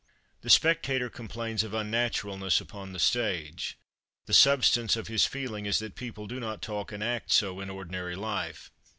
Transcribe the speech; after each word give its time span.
The 0.41 0.49
spectator 0.49 1.11
complains 1.11 1.63
of 1.63 1.75
unnaturalness 1.75 2.59
upon 2.59 2.91
the 2.91 2.97
stage; 2.97 3.77
the 4.25 4.33
substance 4.33 4.95
of 4.95 5.09
his 5.09 5.27
feeling 5.27 5.67
is 5.67 5.77
that 5.77 5.93
people 5.93 6.25
do 6.25 6.39
not 6.39 6.63
talk 6.63 6.91
and 6.91 7.03
act 7.03 7.31
so 7.31 7.59
in 7.59 7.69
ordinary 7.69 8.15
life. 8.15 8.71